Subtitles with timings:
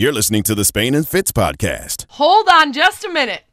[0.00, 2.06] You're listening to the Spain and Fitz podcast.
[2.08, 3.44] Hold on just a minute.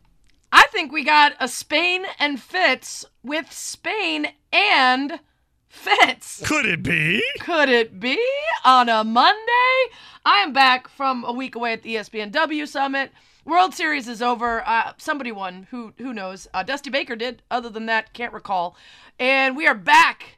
[0.49, 5.19] I think we got a Spain and Fitz with Spain and
[5.67, 6.47] Fitz.
[6.47, 7.21] Could it be?
[7.41, 8.17] Could it be
[8.63, 9.91] on a Monday?
[10.23, 13.11] I am back from a week away at the ESPNW Summit.
[13.43, 14.65] World Series is over.
[14.65, 15.67] Uh, somebody won.
[15.71, 16.47] Who who knows?
[16.53, 17.41] Uh, Dusty Baker did.
[17.51, 18.77] Other than that, can't recall.
[19.19, 20.36] And we are back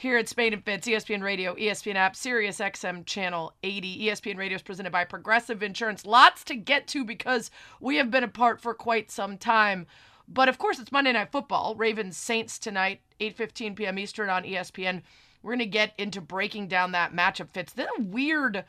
[0.00, 4.06] here at Spain and Fitz, ESPN Radio, ESPN app, Sirius XM Channel 80.
[4.06, 6.06] ESPN Radio is presented by Progressive Insurance.
[6.06, 7.50] Lots to get to because
[7.80, 9.86] we have been apart for quite some time.
[10.26, 11.74] But of course, it's Monday Night Football.
[11.74, 13.98] Ravens Saints tonight, 8:15 p.m.
[13.98, 15.02] Eastern on ESPN.
[15.42, 17.50] We're gonna get into breaking down that matchup.
[17.50, 17.74] Fitz.
[17.74, 18.64] Then a weird.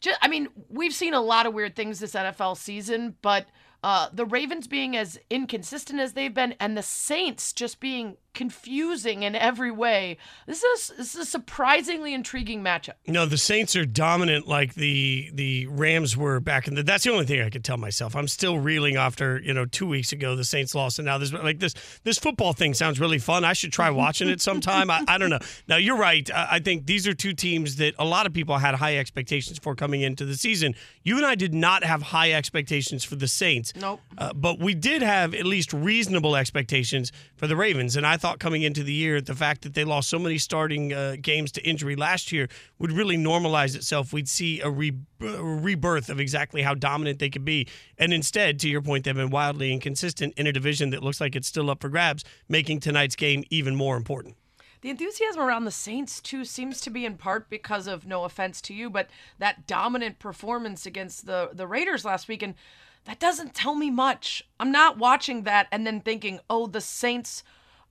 [0.00, 3.48] Just, I mean, we've seen a lot of weird things this NFL season, but
[3.84, 9.22] uh, the Ravens being as inconsistent as they've been, and the Saints just being confusing
[9.22, 10.16] in every way.
[10.46, 12.94] This is this is a surprisingly intriguing matchup.
[13.06, 16.82] No, the Saints are dominant like the the Rams were back in the.
[16.82, 18.14] That's the only thing I could tell myself.
[18.14, 21.32] I'm still reeling after you know two weeks ago the Saints lost, and now this
[21.32, 23.44] like this this football thing sounds really fun.
[23.44, 24.90] I should try watching it sometime.
[24.90, 25.40] I, I don't know.
[25.68, 26.28] Now you're right.
[26.32, 29.58] I, I think these are two teams that a lot of people had high expectations
[29.58, 30.74] for coming into the season.
[31.02, 33.74] You and I did not have high expectations for the Saints.
[33.76, 34.00] Nope.
[34.16, 38.38] Uh, but we did have at least reasonable expectations for the Ravens, and I thought
[38.38, 41.66] coming into the year the fact that they lost so many starting uh, games to
[41.66, 44.12] injury last year would really normalize itself.
[44.12, 48.68] We'd see a, re- rebirth of exactly how dominant they could be, and instead, to
[48.68, 51.80] your point, they've been wildly inconsistent in a division that looks like it's still up
[51.80, 54.36] for grabs, making tonight's game even more important.
[54.82, 58.60] The enthusiasm around the Saints too seems to be in part because of no offense
[58.62, 62.54] to you, but that dominant performance against the the Raiders last week and
[63.10, 64.44] that doesn't tell me much.
[64.60, 67.42] I'm not watching that and then thinking, "Oh, the Saints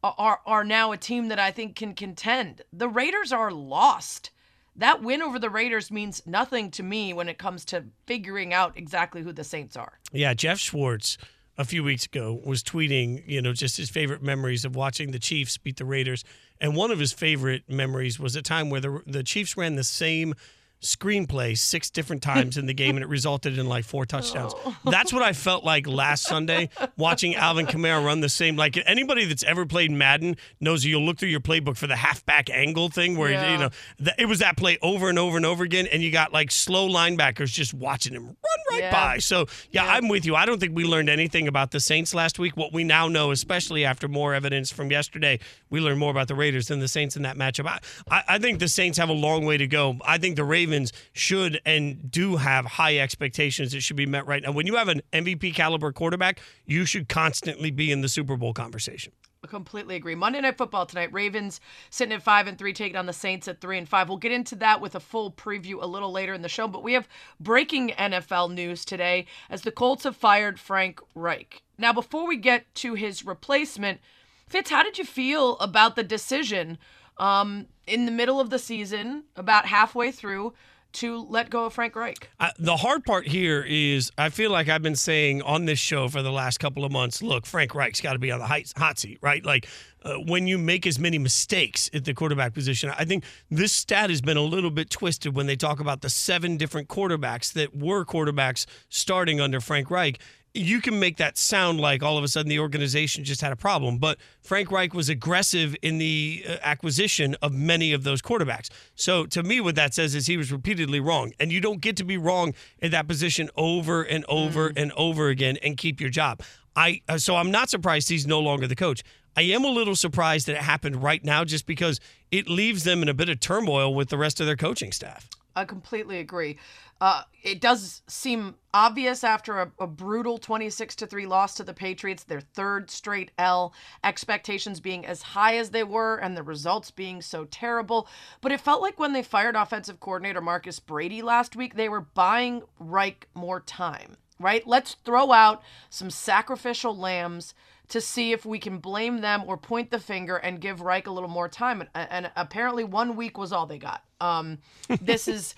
[0.02, 4.30] are are now a team that I think can contend." The Raiders are lost.
[4.78, 8.78] That win over the Raiders means nothing to me when it comes to figuring out
[8.78, 10.00] exactly who the Saints are.
[10.14, 11.18] Yeah, Jeff Schwartz
[11.58, 15.20] a few weeks ago was tweeting, you know, just his favorite memories of watching the
[15.20, 16.24] Chiefs beat the Raiders.
[16.62, 19.84] And one of his favorite memories was a time where the the Chiefs ran the
[19.84, 20.34] same
[20.82, 24.54] screenplay six different times in the game and it resulted in like four touchdowns.
[24.66, 24.76] Oh.
[24.92, 29.26] That's what I felt like last Sunday watching Alvin Kamara run the same like anybody
[29.26, 33.18] that's ever played Madden knows you'll look through your playbook for the halfback angle thing
[33.18, 33.52] where Yeah.
[33.52, 36.12] you know th- it was that play over and over and over again and you
[36.12, 38.36] got like slow linebackers just watching him run
[38.72, 38.92] right Yeah.
[38.92, 39.18] by.
[39.20, 40.36] So, yeah, I'm with you.
[40.36, 42.56] I don't think we learned anything about the Saints last week.
[42.56, 45.40] What we now know, especially after more evidence from yesterday,
[45.70, 47.66] we learned more about the Raiders than the Saints in that matchup.
[47.68, 47.80] I,
[48.10, 49.98] I, I think the Saints have a long way to go.
[50.06, 50.69] I think the Ravens
[51.14, 54.52] should and do have high expectations that should be met right now.
[54.52, 58.54] When you have an MVP caliber quarterback, you should constantly be in the Super Bowl
[58.54, 59.14] conversation.
[59.44, 60.16] I completely agree.
[60.16, 61.14] Monday Night Football tonight.
[61.14, 64.10] Ravens sitting at five and three, taking on the Saints at three and five.
[64.10, 66.68] We'll get into that with a full preview a little later in the show.
[66.68, 67.08] But we have
[67.40, 71.62] breaking NFL news today as the Colts have fired Frank Reich.
[71.78, 74.02] Now, before we get to his replacement,
[74.48, 76.78] Fitz, how did you feel about the decision
[77.20, 80.54] um, in the middle of the season, about halfway through,
[80.92, 82.30] to let go of Frank Reich?
[82.40, 86.08] I, the hard part here is I feel like I've been saying on this show
[86.08, 89.00] for the last couple of months look, Frank Reich's got to be on the hot,
[89.00, 89.46] seat, right?
[89.46, 89.68] Like
[90.04, 94.10] uh, when you make as many mistakes at the quarterback position, I think this stat
[94.10, 97.76] has been a little bit twisted when they talk about the seven different quarterbacks that
[97.76, 100.20] were quarterbacks starting under Frank Reich
[100.54, 103.56] you can make that sound like all of a sudden the organization just had a
[103.56, 103.98] problem.
[103.98, 108.70] But Frank Reich was aggressive in the uh, acquisition of many of those quarterbacks.
[108.96, 111.34] So to me, what that says is he was repeatedly wrong.
[111.40, 115.30] And you don't get to be wrong in that position over and over and over
[115.30, 116.42] again and keep your job.
[116.76, 119.04] I uh, so I'm not surprised he's no longer the coach.
[119.36, 122.00] I am a little surprised that it happened right now just because
[122.32, 125.30] it leaves them in a bit of turmoil with the rest of their coaching staff.
[125.56, 126.58] I completely agree.
[127.02, 131.74] Uh, it does seem obvious after a, a brutal 26 to 3 loss to the
[131.74, 133.74] Patriots, their third straight L,
[134.04, 138.08] expectations being as high as they were and the results being so terrible.
[138.42, 142.02] But it felt like when they fired offensive coordinator Marcus Brady last week, they were
[142.02, 144.68] buying Reich more time, right?
[144.68, 147.54] Let's throw out some sacrificial lambs
[147.90, 151.12] to see if we can blame them or point the finger and give Reich a
[151.12, 151.82] little more time.
[151.94, 154.04] And, and apparently, one week was all they got.
[154.22, 154.60] Um,
[155.02, 155.56] this is,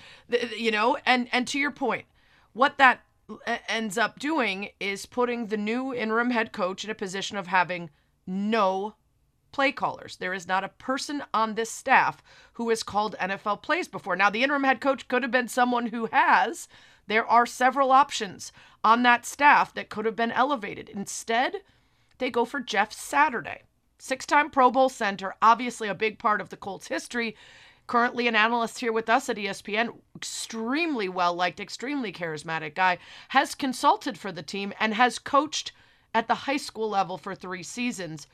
[0.57, 2.05] you know, and and to your point,
[2.53, 3.01] what that
[3.67, 7.89] ends up doing is putting the new interim head coach in a position of having
[8.25, 8.95] no
[9.51, 10.17] play callers.
[10.17, 12.23] There is not a person on this staff
[12.53, 14.15] who has called NFL plays before.
[14.15, 16.67] Now, the interim head coach could have been someone who has.
[17.07, 18.51] There are several options
[18.83, 20.89] on that staff that could have been elevated.
[20.89, 21.57] Instead,
[22.21, 23.63] they go for Jeff Saturday,
[23.97, 27.35] six time Pro Bowl center, obviously a big part of the Colts' history.
[27.87, 33.55] currently an analyst here with us at ESPN, extremely well liked, extremely charismatic guy, has
[33.55, 35.71] consulted for the team and has coached
[36.13, 38.27] at the high school level for three seasons.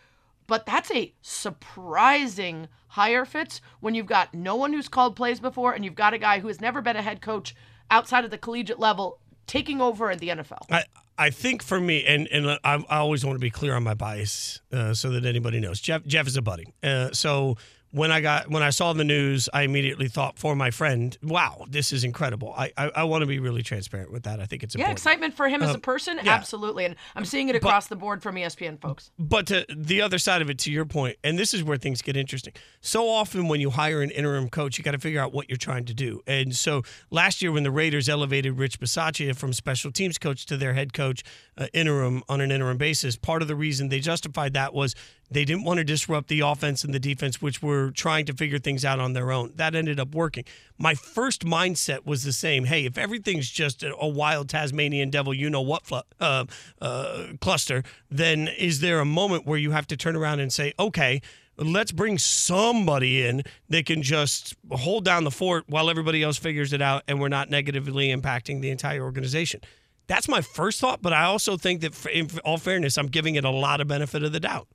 [0.47, 5.71] But that's a surprising hire, Fitz, when you've got no one who's called plays before
[5.71, 7.55] and you've got a guy who has never been a head coach
[7.89, 10.59] outside of the collegiate level taking over at the NFL.
[10.69, 10.83] I,
[11.17, 12.59] I think for me, and and I,
[12.89, 15.79] I always want to be clear on my bias uh, so that anybody knows.
[15.79, 17.57] Jeff Jeff is a buddy, uh, so
[17.97, 21.65] when I got when I saw the news, I immediately thought for my friend, "Wow,
[21.69, 24.39] this is incredible." I I, I want to be really transparent with that.
[24.39, 24.99] I think it's yeah, important.
[24.99, 26.33] excitement for him as a Um, person, yeah.
[26.33, 29.11] absolutely, and I'm seeing it across the board from ESPN folks.
[29.19, 32.01] But to the other side of it, to your point, and this is where things
[32.01, 32.53] get interesting.
[32.81, 35.57] So often when you hire an interim coach, you got to figure out what you're
[35.57, 36.21] trying to do.
[36.27, 40.57] And so last year, when the Raiders elevated Rich Bisaccia from special teams coach to
[40.57, 41.23] their head coach
[41.57, 44.93] uh, interim on an interim basis, part of the reason they justified that was
[45.29, 48.59] they didn't want to disrupt the offense and the defense, which were trying to figure
[48.59, 49.51] things out on their own.
[49.55, 50.45] That ended up working.
[50.77, 52.65] My first mindset was the same.
[52.65, 55.83] Hey, if everything's just a, wild Tasmanian devil, you know what,
[56.19, 56.45] uh,
[56.81, 60.73] uh, cluster, then is there a moment where you have to turn around and say,
[60.79, 61.21] okay,
[61.57, 66.71] let's bring somebody in that can just hold down the fort while everybody else figures
[66.71, 69.59] it out and we're not negatively impacting the entire organization?
[70.07, 73.43] That's my first thought, but I also think that, in all fairness, I'm giving it
[73.43, 74.67] a lot of benefit of the doubt.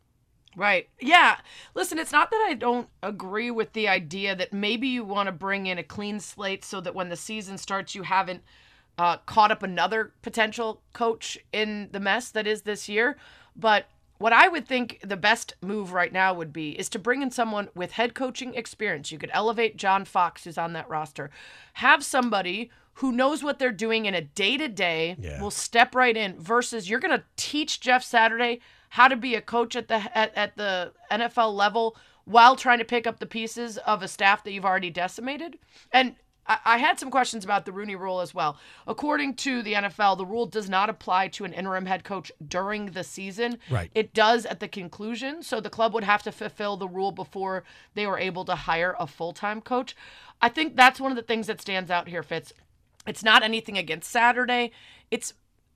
[0.55, 0.89] Right.
[1.01, 1.39] Yeah.
[1.75, 5.33] Listen, it's not that I don't agree with the idea that maybe you want to
[5.33, 8.43] bring in a clean slate so that when the season starts, you haven't
[8.99, 13.17] uh, caught up another potential coach in the mess that is this year.
[13.57, 13.87] But
[14.19, 17.31] what I would think the best move right now would be is to bring in
[17.31, 19.11] someone with head coaching experience.
[19.11, 21.31] You could elevate John Fox, who's on that roster.
[21.75, 26.17] Have somebody who knows what they're doing in a day to day, will step right
[26.17, 28.61] in, versus you're going to teach Jeff Saturday
[28.93, 32.85] how to be a coach at the at, at the NFL level while trying to
[32.85, 35.59] pick up the pieces of a staff that you've already decimated.
[35.93, 36.15] And
[36.47, 38.59] I, I had some questions about the Rooney Rule as well.
[38.87, 42.91] According to the NFL, the rule does not apply to an interim head coach during
[42.91, 43.57] the season.
[43.71, 43.91] Right.
[43.95, 45.43] It does at the conclusion.
[45.43, 47.65] So the club would have to fulfill the rule before
[47.95, 49.97] they were able to hire a full time coach.
[50.43, 52.53] I think that's one of the things that stands out here, Fitz.
[53.07, 54.71] It's not anything against Saturday.
[55.11, 55.33] It's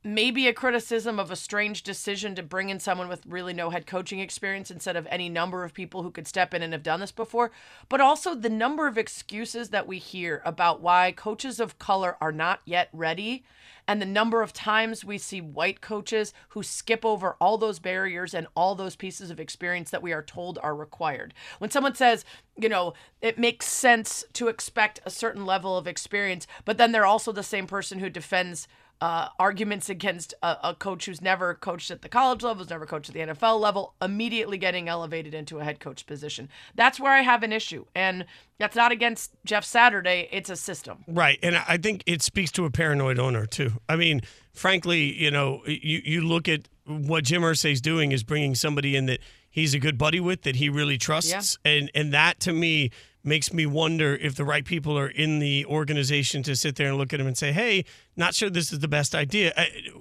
[0.06, 3.86] maybe a criticism of a strange decision to bring in someone with really no head
[3.86, 7.00] coaching experience instead of any number of people who could step in and have done
[7.00, 7.50] this before,
[7.88, 12.30] but also the number of excuses that we hear about why coaches of color are
[12.30, 13.44] not yet ready.
[13.88, 18.34] And the number of times we see white coaches who skip over all those barriers
[18.34, 21.34] and all those pieces of experience that we are told are required.
[21.58, 22.24] When someone says,
[22.56, 27.06] you know, it makes sense to expect a certain level of experience, but then they're
[27.06, 28.66] also the same person who defends
[29.00, 32.86] uh, arguments against a, a coach who's never coached at the college level, who's never
[32.86, 36.48] coached at the NFL level, immediately getting elevated into a head coach position.
[36.74, 37.84] That's where I have an issue.
[37.94, 38.24] And
[38.58, 41.04] that's not against Jeff Saturday, it's a system.
[41.06, 43.72] Right, and I think it speaks to a paranoid owner too.
[43.88, 44.22] I mean,
[44.52, 49.06] frankly, you know, you you look at what Jim Irsay's doing is bringing somebody in
[49.06, 49.20] that
[49.50, 52.90] he's a good buddy with, that he really trusts, and and that to me
[53.26, 56.96] makes me wonder if the right people are in the organization to sit there and
[56.96, 57.84] look at him and say, "Hey,
[58.16, 59.52] not sure this is the best idea."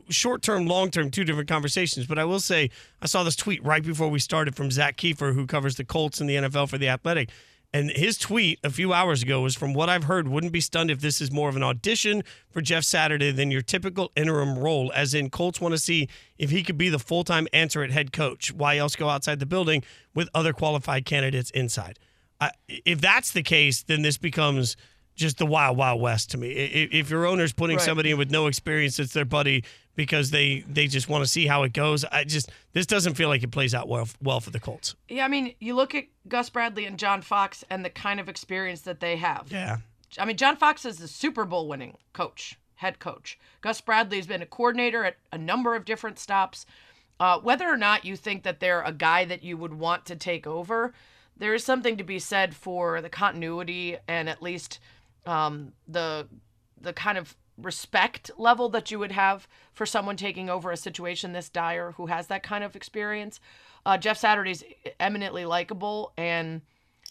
[0.10, 2.06] Short term, long term, two different conversations.
[2.06, 2.69] But I will say,
[3.01, 6.22] I saw this tweet right before we started from Zak Keefer, who covers the Colts
[6.22, 7.30] and the NFL for the Athletic.
[7.75, 10.89] And his tweet a few hours ago was from what I've heard, wouldn't be stunned
[10.89, 14.94] if this is more of an audition for Jeff Saturday than your typical interim role,
[14.95, 16.07] as in Colts want to see
[16.38, 18.54] if he could be the full time answer at head coach.
[18.54, 19.83] Why else go outside the building
[20.14, 21.99] with other qualified candidates inside?
[22.42, 24.75] I if that's the case, then this becomes
[25.15, 26.49] just the wild, wild west to me.
[26.49, 27.85] I- i- If your owner's putting Right.
[27.85, 29.63] somebody in with no experience, it's their buddy
[29.95, 32.04] because they they just want to see how it goes.
[32.06, 34.95] I just this doesn't feel like it plays out well well for the Colts.
[35.07, 38.27] Yeah, I mean, you look at Gus Bradley and John Fox and the kind of
[38.27, 39.47] experience that they have.
[39.51, 39.77] Yeah.
[40.19, 43.37] I mean, John Fox is a Super Bowl winning coach, head coach.
[43.61, 46.65] Gus Bradley has been a coordinator at a number of different stops.
[47.19, 50.15] Uh, whether or not you think that they're a guy that you would want to
[50.18, 50.94] take over,
[51.37, 54.80] there is something to be said for the continuity and at least
[55.25, 56.27] um, the
[56.80, 61.31] the kind of respect level that you would have for someone taking over a situation
[61.31, 63.39] this dire who has that kind of experience.
[63.85, 64.63] Uh, Jeff Saturday's
[64.99, 66.61] eminently likable and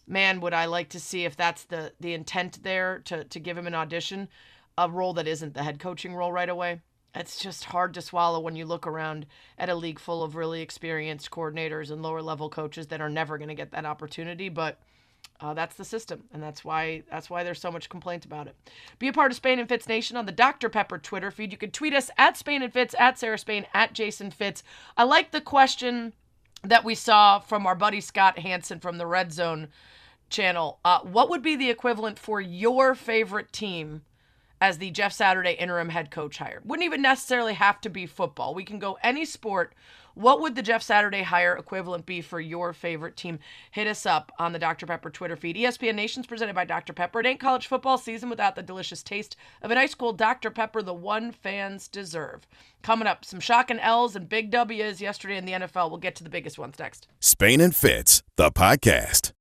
[0.06, 3.56] man, would I like to see if that's the the intent there to to give
[3.56, 4.28] him an audition,
[4.76, 6.80] a role that isn't the head coaching role right away.
[7.14, 9.26] It's just hard to swallow when you look around
[9.58, 13.38] at a league full of really experienced coordinators and lower level coaches that are never
[13.38, 14.48] going to get that opportunity.
[14.48, 14.78] But
[15.40, 18.56] uh, that's the system, and that's why that's why there's so much complaint about it.
[18.98, 21.52] Be a part of Spain and Fitz Nation on the Dr Pepper Twitter feed.
[21.52, 24.62] You can tweet us at Spain and Fitz, at Sarah Spain, at Jason Fitz.
[24.96, 26.14] I like the question
[26.62, 29.68] that we saw from our buddy Scott Hanson from the Red Zone
[30.30, 30.78] channel.
[30.84, 34.02] Uh, what would be the equivalent for your favorite team
[34.64, 36.62] as the Jeff Saturday interim head coach hire?
[36.64, 38.54] Wouldn't even necessarily have to be football.
[38.54, 39.74] We can go any sport.
[40.14, 43.40] What would the Jeff Saturday hire equivalent be for your favorite team?
[43.72, 44.86] Hit us up on the Dr.
[44.86, 45.56] Pepper Twitter feed.
[45.56, 46.94] ESPN Nation's presented by Dr.
[46.94, 47.20] Pepper.
[47.20, 50.50] It ain't college football season without the delicious taste of an ice cold Dr.
[50.50, 52.46] Pepper, the one fans deserve.
[52.80, 55.90] Coming up, some shocking L's and big W's yesterday in the NFL.
[55.90, 57.06] We'll get to the biggest ones next.
[57.20, 59.32] Spain and Fitz, the podcast.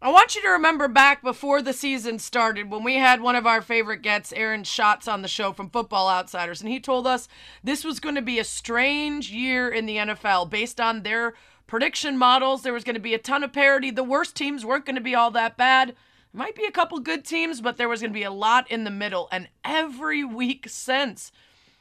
[0.00, 3.48] I want you to remember back before the season started when we had one of
[3.48, 7.26] our favorite gets, Aaron Schatz, on the show from Football Outsiders, and he told us
[7.64, 11.34] this was going to be a strange year in the NFL based on their
[11.66, 12.62] prediction models.
[12.62, 13.90] There was going to be a ton of parity.
[13.90, 15.96] The worst teams weren't going to be all that bad.
[16.32, 18.84] Might be a couple good teams, but there was going to be a lot in
[18.84, 19.28] the middle.
[19.32, 21.32] And every week since,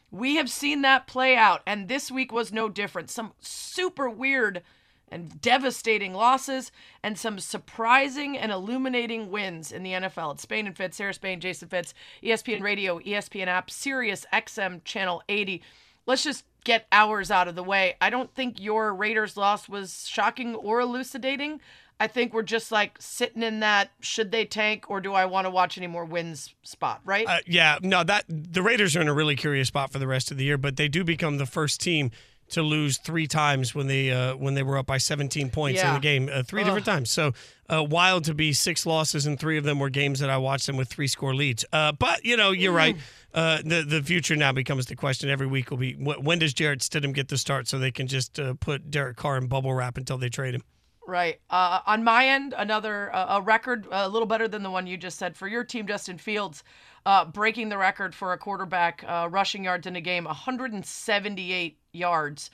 [0.10, 1.62] we have seen that play out.
[1.68, 3.12] And this week was no different.
[3.12, 4.64] Some super weird
[5.10, 6.72] and devastating losses
[7.04, 10.34] and some surprising and illuminating wins in the NFL.
[10.34, 15.24] It's Spain and Fitz, Sarah Spain, Jason Fitz, ESPN Radio, ESPN app, Sirius XM Channel
[15.30, 15.62] 80.
[16.06, 17.96] Let's just get ours out of the way.
[18.02, 21.62] I don't think your Raiders loss was shocking or elucidating.
[22.00, 25.46] I think we're just like sitting in that should they tank or do I want
[25.46, 27.26] to watch any more wins spot, right?
[27.28, 30.30] Uh, yeah, no, that the Raiders are in a really curious spot for the rest
[30.30, 32.12] of the year, but they do become the first team
[32.50, 35.90] to lose three times when they uh, when they were up by 17 points Yeah.
[35.90, 37.12] in the game, uh, three different times.
[37.12, 37.34] So
[37.70, 40.66] uh, wild to be six losses and three of them were games that I watched
[40.68, 41.66] them with three score leads.
[41.74, 42.96] Uh, but you know, you're right.
[43.34, 45.30] Uh, the the future now becomes the question.
[45.30, 48.08] Every week will be wh- when does Jarrett Stidham get the start so they can
[48.08, 50.64] just uh, put Derek Carr in bubble wrap until they trade him.
[51.06, 51.40] Right.
[51.50, 54.98] Uh, on my end, another uh, a record a little better than the one you
[54.98, 56.64] just said for your team, Justin Fields,
[57.08, 62.50] uh, breaking the record for a quarterback uh, rushing yards in a game, 178 yards,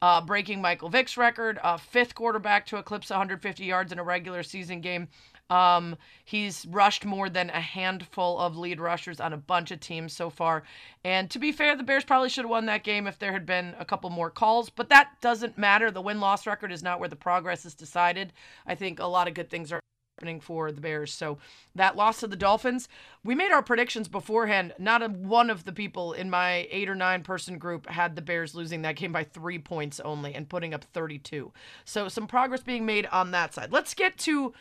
[0.00, 4.44] uh, breaking Michael Vick's record, uh, fifth quarterback to eclipse 150 yards in a regular
[4.44, 5.08] season game.
[5.50, 10.12] Um, he's rushed more than a handful of lead rushers on a bunch of teams
[10.12, 10.62] so far.
[11.02, 13.44] And to be fair, the Bears probably should have won that game if there had
[13.44, 15.90] been a couple more calls, but that doesn't matter.
[15.90, 18.32] The win loss record is not where the progress is decided.
[18.68, 19.80] I think a lot of good things are
[20.16, 21.12] happening for the Bears.
[21.12, 21.36] So
[21.74, 22.88] that loss to the Dolphins,
[23.22, 24.72] we made our predictions beforehand.
[24.78, 28.22] Not a, one of the people in my eight or nine person group had the
[28.22, 31.52] Bears losing that game by three points only and putting up 32.
[31.84, 33.72] So some progress being made on that side.
[33.72, 34.54] Let's get to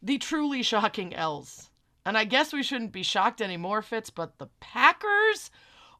[0.00, 1.68] the truly shocking L's.
[2.06, 5.50] And I guess we shouldn't be shocked anymore, Fitz, but the Packers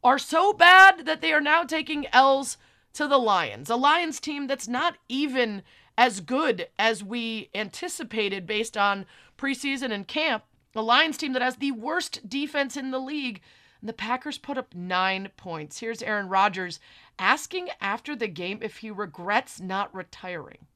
[0.04, 2.56] are so bad that they are now taking L's
[2.92, 3.68] to the Lions.
[3.68, 5.62] A Lions team that's not even
[5.96, 9.06] as good as we anticipated based on
[9.38, 10.44] preseason and camp.
[10.74, 13.40] A Lions team that has the worst defense in the league.
[13.80, 15.80] And the Packers put up nine points.
[15.80, 16.80] Here's Aaron Rodgers
[17.18, 20.66] asking after the game if he regrets not retiring.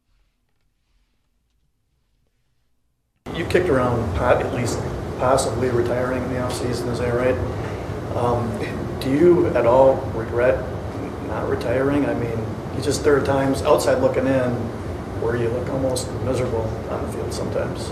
[3.35, 4.79] You kicked around at least
[5.19, 7.37] possibly retiring in the offseason, is that right?
[8.17, 8.51] Um,
[9.01, 10.59] do you at all regret
[11.27, 12.07] not retiring?
[12.07, 12.39] I mean,
[12.77, 14.73] you just are times outside looking in
[15.27, 17.91] where you look almost miserable on the field sometimes.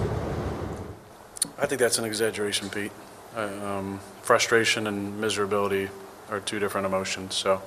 [1.59, 2.93] I think that's an exaggeration, Pete.
[3.35, 5.89] Um, frustration and miserability
[6.31, 7.35] are two different emotions.
[7.35, 7.61] So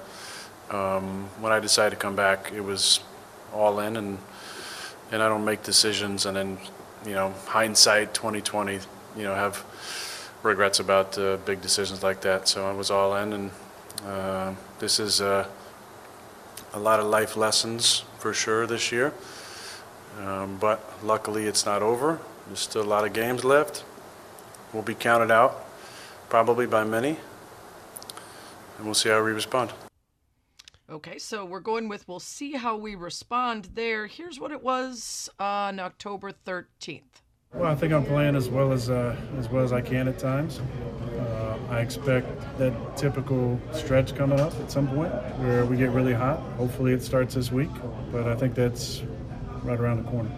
[0.71, 3.01] um, when I decided to come back, it was
[3.53, 4.17] all in, and
[5.11, 6.57] and I don't make decisions and then
[7.05, 8.79] you know hindsight 2020,
[9.17, 9.65] you know have
[10.43, 12.47] regrets about uh, big decisions like that.
[12.47, 13.51] So I was all in, and
[14.05, 15.45] uh, this is uh,
[16.73, 19.13] a lot of life lessons for sure this year.
[20.17, 22.19] Um, but luckily, it's not over.
[22.47, 23.83] There's still a lot of games left.
[24.73, 25.65] We'll be counted out,
[26.29, 27.17] probably by many,
[28.77, 29.71] and we'll see how we respond.
[30.89, 34.07] Okay, so we're going with we'll see how we respond there.
[34.07, 37.01] Here's what it was on October 13th.
[37.53, 40.17] Well, I think I'm playing as well as uh, as well as I can at
[40.17, 40.61] times.
[41.19, 46.13] Uh, I expect that typical stretch coming up at some point where we get really
[46.13, 46.39] hot.
[46.57, 47.69] Hopefully, it starts this week,
[48.11, 49.01] but I think that's
[49.67, 50.31] right around the corner.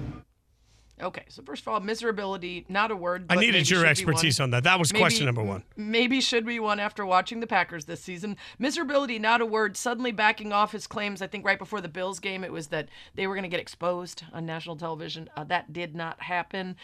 [1.02, 3.26] Okay, so first of all, miserability, not a word.
[3.30, 4.66] I needed your expertise on that.
[4.66, 5.64] That was Maybe- question number one.
[5.78, 8.36] Maybe should be one after watching the Packers this season.
[8.60, 9.78] Miserability, not a word.
[9.78, 11.22] Suddenly backing off his claims.
[11.22, 13.62] I think right before the Bills game, it was that they were going to get
[13.62, 15.30] exposed on national television.
[15.38, 16.76] Uh, that did not happen.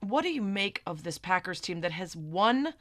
[0.00, 2.74] What do you make of this Packers team that has won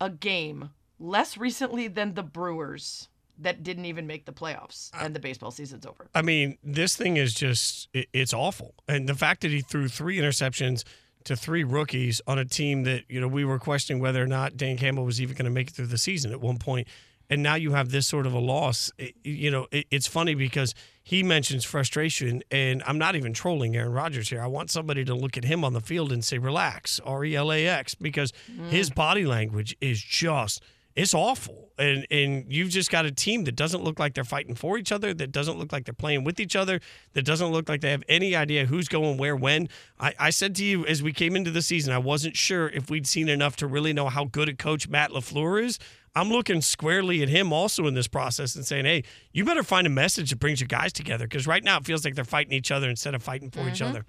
[0.00, 3.08] a game less recently than the Brewers
[3.42, 6.06] that didn't even make the playoffs and the baseball season's over?
[6.14, 8.74] I mean, this thing is just it, it's awful.
[8.88, 10.84] And the fact that he threw three interceptions
[11.24, 14.56] to three rookies on a team that, you know, we were questioning whether or not
[14.56, 16.88] Dan Campbell was even going to make it through the season at one point.
[17.30, 18.90] and now you have this sort of a loss.
[18.98, 23.76] It, you know, it, it's funny because he mentions frustration, and I'm not even trolling
[23.76, 24.42] Aaron Rodgers here.
[24.42, 27.36] I want somebody to look at him on the field and say, "Relax, R E
[27.36, 28.32] L A X," because
[28.68, 28.94] his mm.
[28.96, 30.62] body language is just
[30.96, 31.68] it's awful.
[31.78, 34.92] And and you've just got a team that doesn't look like they're fighting for each
[34.92, 36.80] other, that doesn't look like they're playing with each other,
[37.14, 39.68] that doesn't look like they have any idea who's going where when.
[39.98, 42.90] I, I said to you as we came into the season, I wasn't sure if
[42.90, 45.78] we'd seen enough to really know how good a coach Matt LaFleur is.
[46.14, 49.86] I'm looking squarely at him also in this process and saying, hey, you better find
[49.86, 52.52] a message that brings your guys together because right now it feels like they're fighting
[52.52, 53.90] each other instead of fighting for each mm-hmm.
[53.90, 54.04] other.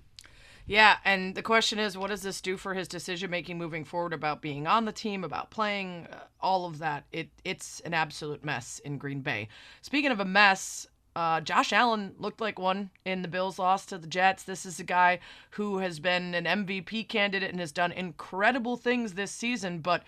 [0.67, 4.13] Yeah, and the question is, what does this do for his decision making moving forward
[4.13, 7.05] about being on the team, about playing, uh, all of that?
[7.11, 9.47] It it's an absolute mess in Green Bay.
[9.81, 13.97] Speaking of a mess, uh, Josh Allen looked like one in the Bills' loss to
[13.97, 14.43] the Jets.
[14.43, 15.19] This is a guy
[15.51, 20.03] who has been an MVP candidate and has done incredible things this season, but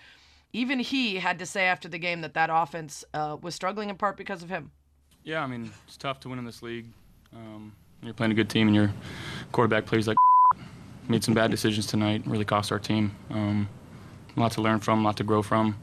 [0.52, 3.96] even he had to say after the game that that offense uh, was struggling in
[3.96, 4.70] part because of him.
[5.24, 6.86] Yeah, I mean, it's tough to win in this league.
[7.34, 8.92] Um, you're playing a good team and your
[9.52, 10.16] quarterback plays like
[11.08, 13.14] made some bad decisions tonight, really cost our team.
[13.30, 13.68] Um,
[14.36, 15.76] a lot to learn from, a lot to grow from.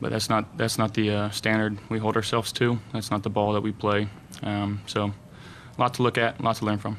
[0.00, 2.78] But that's not that's not the uh, standard we hold ourselves to.
[2.92, 4.08] That's not the ball that we play.
[4.42, 6.98] Um, so, a lot to look at, a lot to learn from.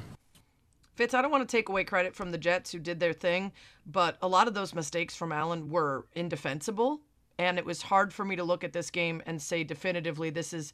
[0.96, 3.52] Fitz, I don't want to take away credit from the Jets who did their thing,
[3.86, 7.02] but a lot of those mistakes from Allen were indefensible.
[7.38, 10.54] And it was hard for me to look at this game and say definitively this
[10.54, 10.72] is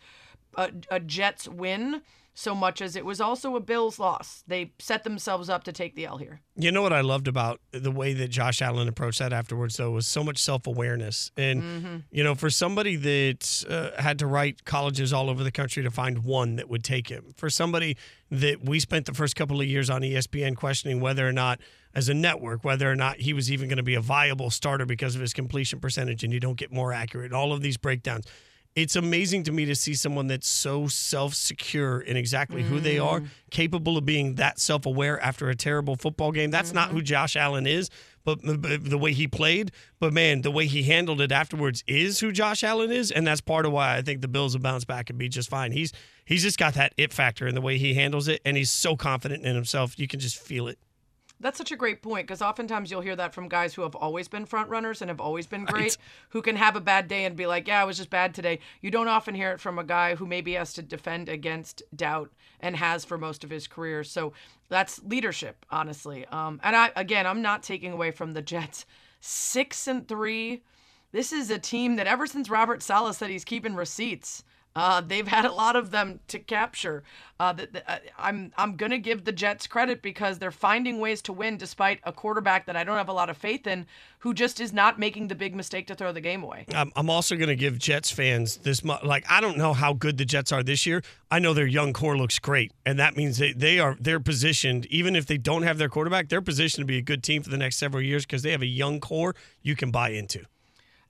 [0.56, 4.44] a, a Jets win so much as it was also a Bills loss.
[4.48, 6.42] They set themselves up to take the L here.
[6.56, 9.92] You know what I loved about the way that Josh Allen approached that afterwards, though,
[9.92, 11.32] was so much self awareness.
[11.36, 15.84] And, you know, for somebody that uh, had to write colleges all over the country
[15.84, 17.98] to find one that would take him, for somebody
[18.30, 21.60] that we spent the first couple of years on ESPN questioning whether or not,
[21.94, 24.86] as a network, whether or not he was even going to be a viable starter
[24.86, 28.26] because of his completion percentage and you don't get more accurate, all of these breakdowns
[28.76, 33.20] it's amazing to me to see someone that's so self-secure in exactly who they are,
[33.20, 33.28] mm.
[33.50, 36.52] capable of being that self-aware after a terrible football game.
[36.52, 37.06] That's not who mm-hmm.
[37.06, 37.90] Josh Allen is,
[38.24, 42.20] but but the way he played, but man, the way he handled it afterwards is
[42.20, 44.86] who Josh Allen is, and that's part of why I think the Bills will bounce
[44.86, 45.72] back and be just fine.
[45.72, 45.92] He's
[46.24, 48.96] he's just got that it factor in the way he handles it, and he's so
[48.96, 50.00] confident in himself.
[50.00, 50.78] You can just feel it.
[51.42, 54.28] That's such a great point because oftentimes you'll hear that from guys who have always
[54.28, 55.98] been front runners and have always been great,
[56.30, 58.60] who can have a bad day and be like, "Yeah, I was just bad today."
[58.82, 62.32] You don't often hear it from a guy who maybe has to defend against doubt
[62.60, 64.04] and has for most of his career.
[64.04, 64.34] So
[64.70, 66.26] that's leadership, honestly.
[66.28, 68.86] Um, and I again, I'm not taking away from the Jets.
[69.20, 70.64] Six and three.
[71.12, 74.44] This is a team that ever since Robert Saleh said he's keeping receipts.
[74.76, 77.04] Uh, they've had a lot of them to capture.
[77.40, 81.22] Uh, that that- uh, I'm I'm gonna give the Jets credit because they're finding ways
[81.24, 83.86] to win despite a quarterback that I don't have a lot of faith in,
[84.20, 86.66] who just is not making the big mistake to throw the game away.
[86.74, 89.04] I'm, I'm also to give Jets fans this much.
[89.04, 91.02] like I don't know how good the Jets are this year.
[91.30, 94.86] I know their young core looks great, and that means they, they are they're positioned
[94.86, 97.50] even if they don't have their quarterback, they're positioned to be a good team for
[97.50, 100.46] the next several years because they have a young core you can buy into.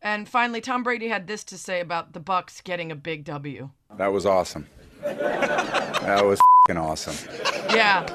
[0.01, 3.69] And finally, Tom Brady had this to say about the Bucs getting a big W.
[3.97, 4.67] That was awesome.
[5.03, 7.15] that was fing awesome.
[7.69, 8.05] Yeah.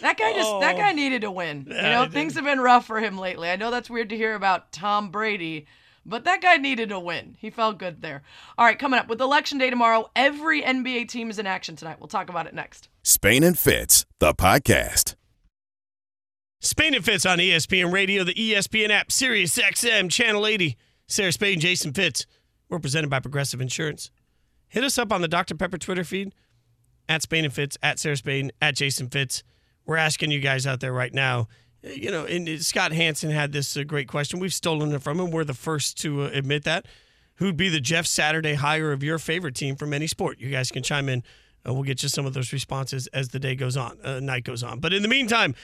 [0.00, 0.78] That guy just that oh.
[0.78, 1.66] guy needed to win.
[1.68, 3.50] You know, things have been rough for him lately.
[3.50, 5.66] I know that's weird to hear about Tom Brady,
[6.06, 7.36] but that guy needed a win.
[7.38, 8.22] He felt good there.
[8.56, 11.98] All right, coming up with election day tomorrow, every NBA team is in action tonight.
[11.98, 12.88] We'll talk about it next.
[13.02, 15.16] Spain and Fitz, the podcast.
[16.60, 20.76] Spain and Fitz on ESPN Radio, the ESPN app, Sirius XM, Channel 80.
[21.08, 22.26] Sarah Spain, Jason Fitz.
[22.68, 24.10] We're presented by Progressive Insurance.
[24.68, 25.54] Hit us up on the Dr.
[25.54, 26.34] Pepper Twitter feed
[27.08, 29.42] at Spain and Fitz, at Sarah Spain, at Jason Fitz.
[29.86, 31.48] We're asking you guys out there right now.
[31.84, 34.38] uh, You know, and Scott Hanson had this uh, great question.
[34.38, 35.30] We've stolen it from him.
[35.30, 36.84] We're the first to uh, admit that.
[37.36, 40.38] Who'd be the Jeff Saturday hire of your favorite team from any sport?
[40.40, 41.22] You guys can chime in.
[41.66, 44.44] Uh, we'll get you some of those responses as the day goes on, uh, night
[44.44, 44.80] goes on.
[44.80, 45.54] But in the meantime,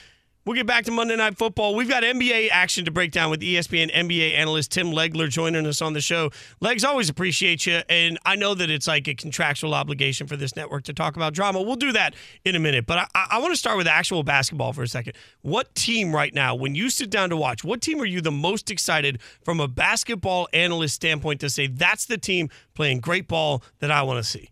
[0.45, 1.73] We'll get back to Monday Night Football.
[1.73, 5.81] We've got NBA action to break down with ESPN NBA analyst Tim Legler joining us
[5.81, 6.29] on the show.
[6.61, 7.81] Legs, always appreciate you.
[7.89, 11.33] And I know that it's like a contractual obligation for this network to talk about
[11.33, 11.63] drama.
[11.63, 12.85] We'll do that in a minute.
[12.85, 15.13] But I, I want to start with actual basketball for a second.
[15.41, 18.31] What team right now, when you sit down to watch, what team are you the
[18.31, 23.63] most excited from a basketball analyst standpoint to say that's the team playing great ball
[23.79, 24.51] that I want to see?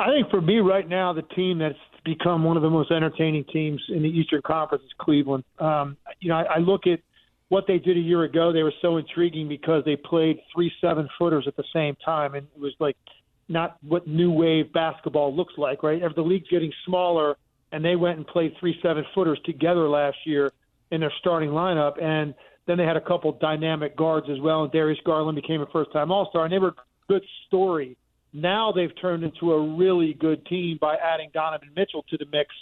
[0.00, 3.44] I think for me right now, the team that's become one of the most entertaining
[3.52, 5.44] teams in the Eastern Conference is Cleveland.
[5.58, 7.00] Um, you know, I, I look at
[7.48, 8.52] what they did a year ago.
[8.52, 12.46] They were so intriguing because they played three seven footers at the same time, and
[12.54, 12.96] it was like
[13.48, 16.00] not what new wave basketball looks like, right?
[16.14, 17.36] The league's getting smaller,
[17.72, 20.52] and they went and played three seven footers together last year
[20.92, 22.34] in their starting lineup, and
[22.70, 26.12] Then they had a couple dynamic guards as well, and Darius Garland became a first-time
[26.12, 26.74] All-Star, and they were a
[27.08, 27.96] good story.
[28.32, 32.54] Now they've turned into a really good team by adding Donovan Mitchell to the mix,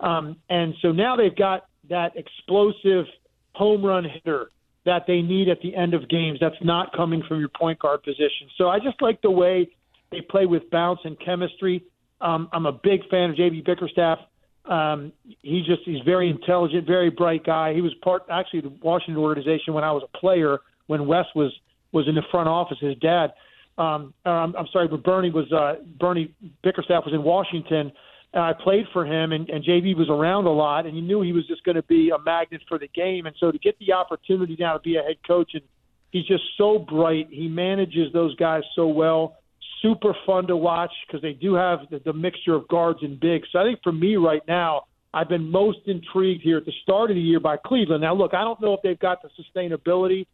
[0.00, 3.06] um, and so now they've got that explosive
[3.54, 4.50] home run hitter
[4.84, 6.38] that they need at the end of games.
[6.40, 8.48] That's not coming from your point guard position.
[8.56, 9.68] So I just like the way
[10.10, 11.84] they play with bounce and chemistry.
[12.20, 14.18] Um, I'm a big fan of JB Bickerstaff.
[14.64, 17.74] Um, he just he's very intelligent, very bright guy.
[17.74, 21.52] He was part actually the Washington organization when I was a player when Wes was
[21.92, 22.78] was in the front office.
[22.80, 23.32] His dad,
[23.78, 27.92] um, I'm, I'm sorry, but Bernie was uh, Bernie Bickerstaff was in Washington.
[28.32, 31.22] And I played for him, and, and JB was around a lot, and you knew
[31.22, 33.24] he was just going to be a magnet for the game.
[33.24, 35.62] And so to get the opportunity now to be a head coach, and
[36.10, 37.28] he's just so bright.
[37.30, 39.36] He manages those guys so well
[39.82, 43.48] super fun to watch because they do have the, the mixture of guards and bigs.
[43.52, 44.84] So I think for me right now,
[45.14, 48.02] I've been most intrigued here at the start of the year by Cleveland.
[48.02, 50.26] Now, look, I don't know if they've got the sustainability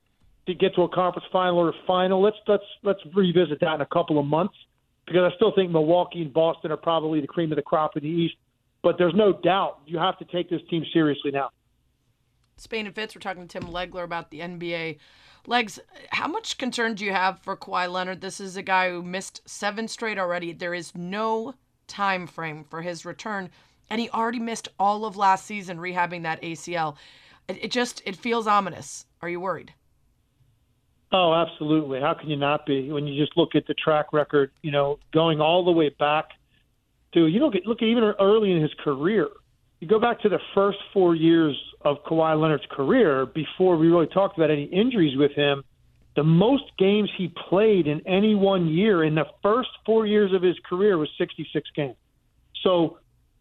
[0.46, 2.22] to get to a conference final or final.
[2.22, 4.54] Let's let's let's revisit that in a couple of months
[5.06, 8.02] because I still think Milwaukee and Boston are probably the cream of the crop in
[8.02, 8.34] the East.
[8.82, 11.50] But there's no doubt you have to take this team seriously now.
[12.56, 14.98] Spain and Fitz, we're talking to Tim Legler about the NBA
[15.46, 18.20] Legs, how much concern do you have for Kawhi Leonard?
[18.20, 20.52] This is a guy who missed seven straight already.
[20.52, 21.54] There is no
[21.88, 23.50] time frame for his return,
[23.90, 26.96] and he already missed all of last season rehabbing that ACL.
[27.48, 29.06] It, it just it feels ominous.
[29.20, 29.74] Are you worried?
[31.12, 32.00] Oh, absolutely.
[32.00, 34.50] How can you not be when you just look at the track record?
[34.62, 36.28] You know, going all the way back
[37.14, 39.28] to you look look even early in his career
[39.82, 44.06] you go back to the first four years of Kawhi Leonard's career before we really
[44.06, 45.64] talked about any injuries with him.
[46.14, 50.40] The most games he played in any one year in the first four years of
[50.40, 51.96] his career was 66 games.
[52.62, 52.98] So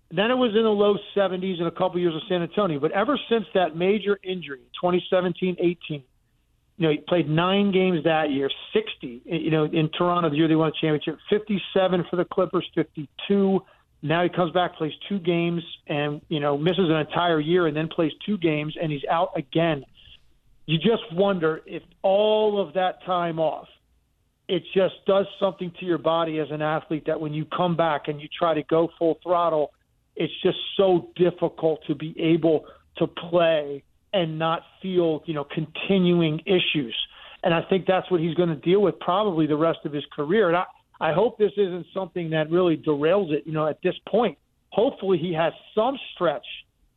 [0.10, 2.80] then it was in the low 70s in a couple years of San Antonio.
[2.80, 6.04] But ever since that major injury, 2017 18,
[6.82, 10.48] you know, he played nine games that year, 60, you know, in Toronto the year
[10.48, 13.62] they won the championship, 57 for the Clippers, 52
[14.02, 17.78] now he comes back, plays two games, and you know misses an entire year, and
[17.78, 19.84] then plays two games, and he's out again.
[20.66, 23.68] You just wonder if all of that time off,
[24.48, 28.08] it just does something to your body as an athlete that when you come back
[28.08, 29.72] and you try to go full throttle,
[30.16, 32.66] it's just so difficult to be able
[32.98, 36.96] to play and not feel you know continuing issues.
[37.44, 40.04] And I think that's what he's going to deal with probably the rest of his
[40.16, 40.50] career.
[40.50, 40.66] And I,
[41.00, 43.44] I hope this isn't something that really derails it.
[43.48, 44.38] You know, at this point,
[44.70, 46.46] hopefully he has some stretch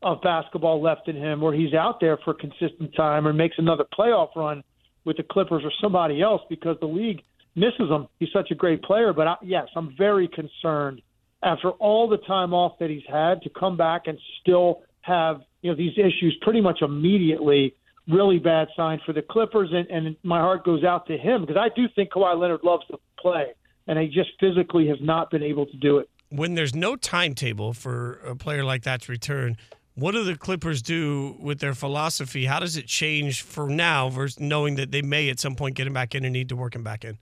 [0.03, 3.85] of basketball left in him where he's out there for consistent time or makes another
[3.98, 4.62] playoff run
[5.07, 7.22] with the Clippers or somebody else because the league
[7.55, 8.07] misses him.
[8.18, 9.14] He's such a great player.
[9.14, 11.00] But I, yes, I'm very concerned
[11.42, 15.70] after all the time off that he's had to come back and still have you
[15.70, 17.74] know these issues pretty much immediately.
[18.07, 21.57] Really bad sign for the Clippers, and, and my heart goes out to him because
[21.57, 23.55] I do think Kawhi Leonard loves to play
[23.87, 26.09] and he just physically has not been able to do it.
[26.31, 29.57] When there's no timetable for a player like that to return,
[29.94, 32.46] what do the Clippers do with their philosophy?
[32.46, 35.87] How does it change for now versus knowing that they may at some point get
[35.87, 37.18] him back in and need to work him back in?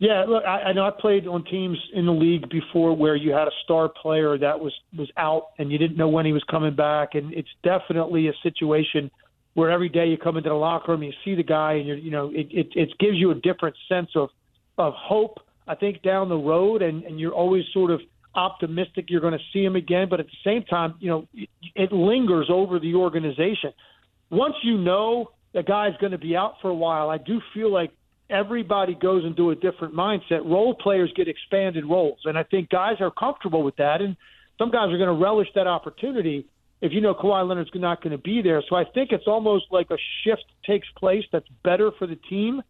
[0.00, 3.32] Yeah, look, I, I know I played on teams in the league before where you
[3.32, 6.42] had a star player that was was out and you didn't know when he was
[6.50, 9.10] coming back, and it's definitely a situation
[9.52, 11.98] where every day you come into the locker room, you see the guy, and you're,
[11.98, 14.30] you know, it, it, it gives you a different sense of
[14.78, 18.00] of hope, I think, down the road, and, and you're always sort of
[18.34, 20.06] optimistic you're going to see him again.
[20.08, 23.74] But at the same time, you know, it, it lingers over the organization.
[24.30, 27.70] Once you know the guy's going to be out for a while, I do feel
[27.70, 27.90] like
[28.30, 30.44] everybody goes into a different mindset.
[30.44, 34.16] Role players get expanded roles, and I think guys are comfortable with that, and
[34.58, 36.46] some guys are going to relish that opportunity
[36.80, 38.62] if you know Kawhi Leonard's not going to be there.
[38.68, 42.62] So I think it's almost like a shift takes place that's better for the team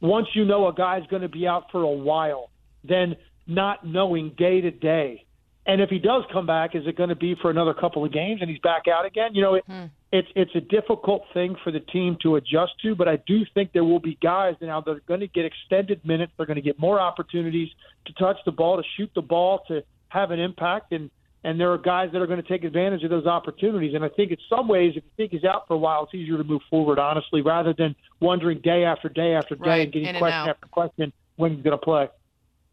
[0.00, 2.50] once you know a guy's going to be out for a while,
[2.84, 5.24] then not knowing day to day.
[5.66, 8.12] And if he does come back, is it going to be for another couple of
[8.12, 9.34] games and he's back out again?
[9.34, 9.86] You know, it, hmm.
[10.10, 13.72] It's it's a difficult thing for the team to adjust to, but I do think
[13.72, 16.32] there will be guys now that are going to get extended minutes.
[16.36, 17.68] They're going to get more opportunities
[18.06, 20.92] to touch the ball, to shoot the ball, to have an impact.
[20.92, 21.10] And
[21.44, 23.94] and there are guys that are going to take advantage of those opportunities.
[23.94, 26.14] And I think in some ways, if you think he's out for a while, it's
[26.14, 29.82] easier to move forward, honestly, rather than wondering day after day after day right.
[29.82, 32.08] and getting In question after question when he's going to play.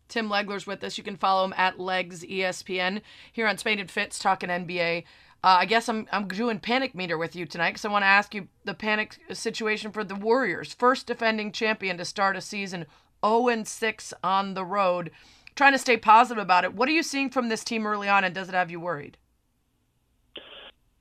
[0.07, 0.97] Tim Legler's with us.
[0.97, 5.03] You can follow him at Legs ESPN here on Spain and Fitz talking NBA.
[5.45, 8.07] Uh, I guess I'm I'm doing panic meter with you tonight because I want to
[8.07, 12.87] ask you the panic situation for the Warriors, first defending champion to start a season
[13.23, 15.11] 0 and 6 on the road
[15.55, 16.73] trying to stay positive about it.
[16.73, 19.17] What are you seeing from this team early on, and does it have you worried?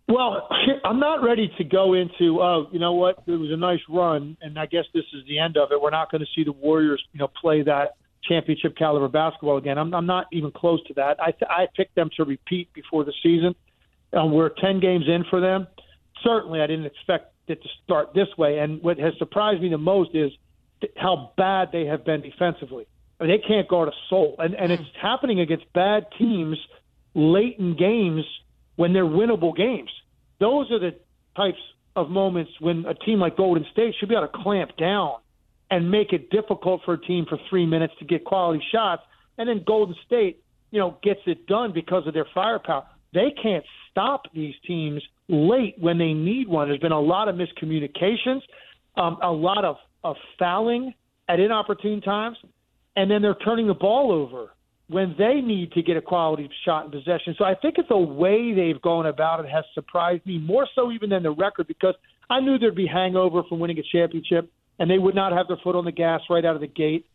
[0.08, 0.46] Well,
[0.84, 4.36] I'm not ready to go into, oh, you know what, it was a nice run,
[4.42, 5.80] and I guess this is the end of it.
[5.80, 9.78] We're not going to see the Warriors, you know, play that championship caliber basketball again.
[9.78, 11.18] I'm, I'm not even close to that.
[11.18, 13.54] I, I picked them to repeat before the season.
[14.14, 15.66] Um, we're 10 games in for them.
[16.22, 18.58] Certainly, I didn't expect it to start this way.
[18.58, 20.30] And what has surprised me the most is
[20.96, 22.86] how bad they have been defensively.
[23.18, 26.58] I mean, they can't guard a soul, and and it's happening against bad teams
[27.14, 28.24] late in games
[28.76, 29.90] when they're winnable games.
[30.40, 30.96] Those are the
[31.36, 31.60] types
[31.96, 35.14] of moments when a team like Golden State should be able to clamp down
[35.70, 39.02] and make it difficult for a team for three minutes to get quality shots.
[39.38, 42.84] And then Golden State, you know, gets it done because of their firepower.
[43.14, 46.68] They can't stop these teams late when they need one.
[46.68, 48.40] There's been a lot of miscommunications,
[48.96, 50.92] um, a lot of, of fouling
[51.28, 52.36] at inopportune times,
[52.96, 54.50] and then they're turning the ball over
[54.88, 57.34] when they need to get a quality shot in possession.
[57.38, 60.92] So I think it's a way they've gone about it has surprised me more so
[60.92, 61.94] even than the record because
[62.28, 65.56] I knew there'd be hangover from winning a championship and they would not have their
[65.62, 67.06] foot on the gas right out of the gate.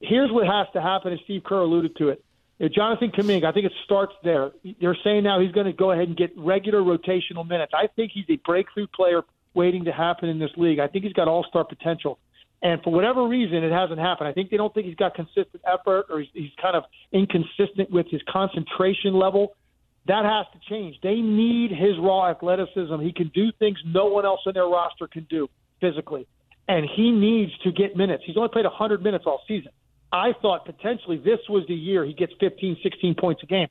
[0.00, 2.24] Here's what has to happen, and Steve Kerr alluded to it.
[2.58, 4.50] You Jonathan Kuminga, I think it starts there.
[4.80, 7.72] They're saying now he's going to go ahead and get regular rotational minutes.
[7.74, 9.22] I think he's a breakthrough player
[9.54, 10.78] waiting to happen in this league.
[10.78, 12.18] I think he's got all-star potential.
[12.62, 14.28] And for whatever reason, it hasn't happened.
[14.28, 17.90] I think they don't think he's got consistent effort or he's, he's kind of inconsistent
[17.90, 19.54] with his concentration level.
[20.06, 20.96] That has to change.
[21.02, 23.00] They need his raw athleticism.
[23.00, 25.48] He can do things no one else in their roster can do
[25.80, 26.26] physically.
[26.68, 28.24] And he needs to get minutes.
[28.26, 29.72] He's only played 100 minutes all season.
[30.12, 33.68] I thought potentially this was the year he gets 15, 16 points a game.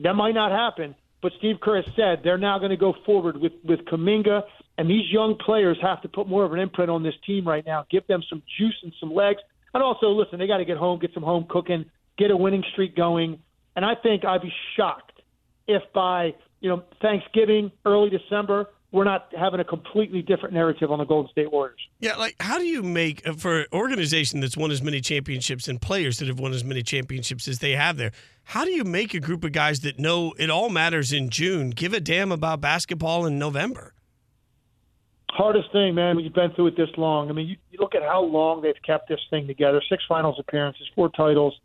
[0.00, 3.36] That might not happen, but Steve Kerr has said they're now going to go forward
[3.36, 4.42] with, with Kuminga
[4.76, 7.64] and these young players have to put more of an imprint on this team right
[7.64, 9.40] now, give them some juice and some legs.
[9.72, 11.84] And also, listen, they got to get home, get some home cooking,
[12.18, 13.38] get a winning streak going.
[13.76, 15.12] And I think I'd be shocked
[15.66, 21.00] if by you know Thanksgiving, early December, we're not having a completely different narrative on
[21.00, 21.80] the Golden State Warriors.
[21.98, 25.82] Yeah, like how do you make for an organization that's won as many championships and
[25.82, 28.12] players that have won as many championships as they have there?
[28.44, 31.70] How do you make a group of guys that know it all matters in June
[31.70, 33.94] give a damn about basketball in November?
[35.30, 37.28] hardest thing, man, when you've been through it this long.
[37.28, 40.36] I mean, you, you look at how long they've kept this thing together: six finals
[40.38, 41.58] appearances, four titles,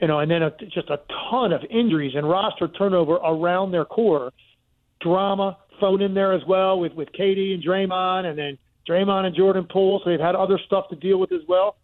[0.00, 0.98] you know, and then a, just a
[1.30, 4.32] ton of injuries and roster turnover around their core.
[5.02, 9.34] Drama thrown in there as well with with KD and Draymond, and then Draymond and
[9.34, 10.00] Jordan Poole.
[10.04, 11.76] So they've had other stuff to deal with as well.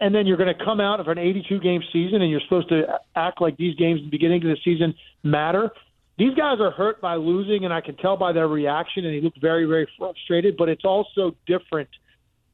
[0.00, 2.68] And then you're going to come out of an 82 game season, and you're supposed
[2.70, 5.70] to act like these games at the beginning of the season matter
[6.16, 9.20] these guys are hurt by losing, and I can tell by their reaction, and they
[9.20, 10.56] look very, very frustrated.
[10.56, 11.88] But it's also different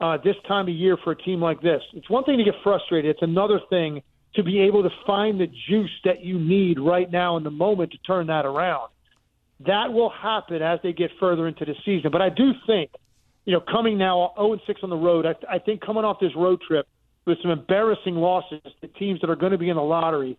[0.01, 1.83] uh, this time of year for a team like this.
[1.93, 4.03] It's one thing to get frustrated; it's another thing
[4.37, 7.91] to be able to find the juice that you need right now in the moment
[7.93, 8.91] to turn that around.
[9.66, 12.11] That will happen as they get further into the season.
[12.11, 12.90] But I do think,
[13.44, 16.18] you know, coming now 0 and 6 on the road, I, I think coming off
[16.20, 16.87] this road trip
[17.27, 20.38] with some embarrassing losses to teams that are going to be in the lottery,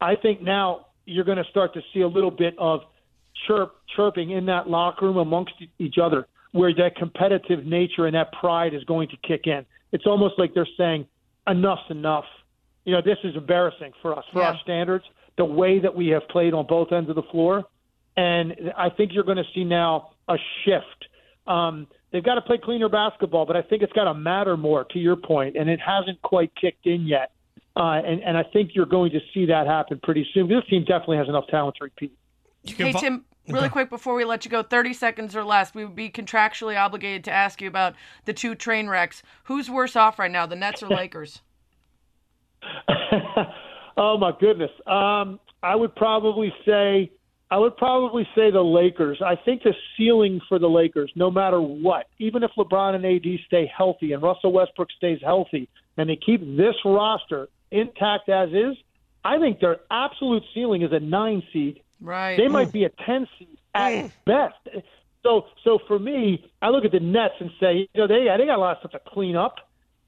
[0.00, 2.80] I think now you're going to start to see a little bit of
[3.46, 8.32] chirp chirping in that locker room amongst each other, where that competitive nature and that
[8.32, 9.64] pride is going to kick in.
[9.92, 11.06] It's almost like they're saying,
[11.46, 12.24] "Enough's enough."
[12.84, 14.48] You know, this is embarrassing for us, for yeah.
[14.48, 15.04] our standards,
[15.36, 17.64] the way that we have played on both ends of the floor,
[18.16, 21.06] and I think you're going to see now a shift.
[21.46, 24.84] Um, they've got to play cleaner basketball, but I think it's got to matter more.
[24.84, 27.32] To your point, and it hasn't quite kicked in yet.
[27.76, 30.48] Uh, and, and I think you're going to see that happen pretty soon.
[30.48, 32.16] This team definitely has enough talent to repeat.
[32.64, 35.94] Hey, Tim, really quick before we let you go 30 seconds or less we would
[35.94, 40.30] be contractually obligated to ask you about the two train wrecks who's worse off right
[40.30, 41.42] now the nets or lakers
[43.96, 47.10] oh my goodness um, i would probably say
[47.50, 51.60] i would probably say the lakers i think the ceiling for the lakers no matter
[51.60, 56.16] what even if lebron and ad stay healthy and russell westbrook stays healthy and they
[56.16, 58.76] keep this roster intact as is,
[59.24, 61.80] I think their absolute ceiling is a nine seed.
[62.00, 62.36] Right.
[62.36, 64.12] They might be a ten seed at mm.
[64.24, 64.84] best.
[65.22, 68.46] So, so for me, I look at the Nets and say, you know, they they
[68.46, 69.56] got a lot of stuff to clean up,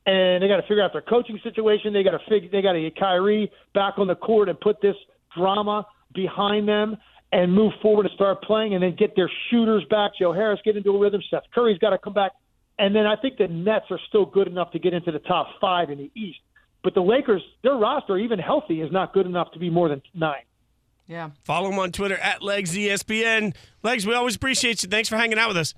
[0.06, 1.92] and they got to figure out their coaching situation.
[1.92, 4.80] They got to figure, they got to get Kyrie back on the court and put
[4.80, 4.96] this
[5.36, 6.96] drama behind them
[7.32, 10.12] and move forward and start playing, and then get their shooters back.
[10.18, 11.22] Joe Harris get into a rhythm.
[11.30, 12.32] Seth Curry's got to come back,
[12.78, 15.48] and then I think the Nets are still good enough to get into the top
[15.60, 16.38] five in the East.
[16.82, 20.00] But the Lakers, their roster, even healthy, is not good enough to be more than
[20.14, 20.42] nine.
[21.06, 21.30] Yeah.
[21.44, 23.54] Follow them on Twitter at Legs ESPN.
[23.82, 24.88] Legs, we always appreciate you.
[24.88, 25.74] Thanks for hanging out with us.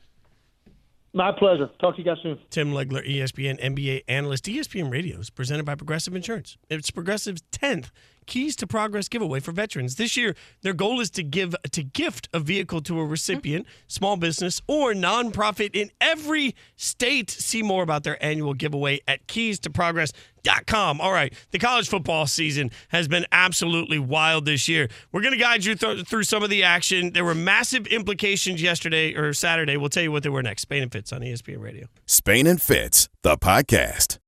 [1.12, 1.70] My pleasure.
[1.80, 2.38] Talk to you guys soon.
[2.50, 4.44] Tim Legler, ESPN NBA analyst.
[4.44, 6.56] ESPN Radio is presented by Progressive Insurance.
[6.68, 7.90] It's Progressive's 10th
[8.30, 9.96] Keys to Progress giveaway for veterans.
[9.96, 14.16] This year, their goal is to give to gift a vehicle to a recipient, small
[14.16, 17.28] business, or nonprofit in every state.
[17.28, 20.12] See more about their annual giveaway at keys to Progress.
[20.42, 21.02] Dot com.
[21.02, 24.88] All right, the college football season has been absolutely wild this year.
[25.12, 27.12] We're going to guide you th- through some of the action.
[27.12, 29.76] There were massive implications yesterday or Saturday.
[29.76, 30.62] We'll tell you what they were next.
[30.62, 31.88] Spain and Fitz on ESPN Radio.
[32.06, 34.19] Spain and Fitz, the podcast.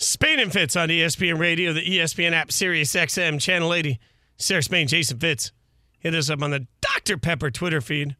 [0.00, 3.98] Spain and Fitz on ESPN Radio, the ESPN app, Sirius XM, Channel 80.
[4.36, 5.50] Sarah Spain, Jason Fitz.
[5.98, 7.18] Hit us up on the Dr.
[7.18, 8.14] Pepper Twitter feed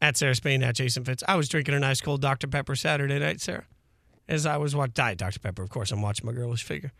[0.00, 1.22] at Sarah Spain, at Jason Fitz.
[1.28, 2.46] I was drinking a nice cold Dr.
[2.46, 3.66] Pepper Saturday night, Sarah.
[4.26, 5.38] As I was watching Diet Dr.
[5.40, 6.92] Pepper, of course, I'm watching my girlish figure.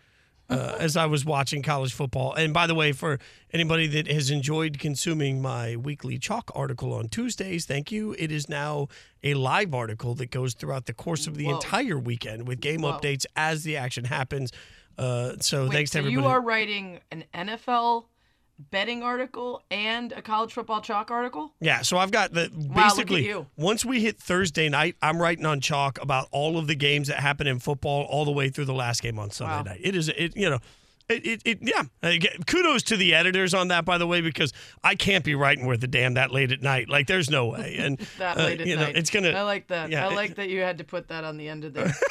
[0.51, 2.35] Uh, as I was watching college football.
[2.35, 3.21] And by the way, for
[3.53, 8.17] anybody that has enjoyed consuming my weekly chalk article on Tuesdays, thank you.
[8.19, 8.89] It is now
[9.23, 11.55] a live article that goes throughout the course of the Whoa.
[11.55, 12.95] entire weekend with game Whoa.
[12.95, 14.51] updates as the action happens.
[14.99, 16.27] Uh, so Wait, thanks to so everybody.
[16.27, 18.07] you are writing an NFL
[18.71, 21.53] betting article and a college football chalk article?
[21.61, 23.47] Yeah, so I've got the Wow, look at basically you.
[23.57, 27.21] once we hit Thursday night, I'm writing on chalk about all of the games that
[27.21, 29.63] happen in football all the way through the last game on Sunday Wow.
[29.63, 29.81] night.
[29.83, 30.59] It is it you know
[31.09, 31.83] it, it, it yeah.
[32.05, 32.13] Uh,
[32.47, 34.53] Kudos to the editors on that, by the way, because
[34.85, 36.89] I can't be writing worth a damn that late at night.
[36.89, 37.75] Like, there's no way.
[37.81, 38.97] And That uh, late at you know, night.
[38.97, 39.31] it's gonna.
[39.31, 39.91] I like that.
[39.91, 41.93] yeah, I like that you had to put that on the end of there.